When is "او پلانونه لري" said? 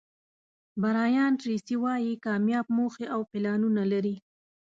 3.13-4.15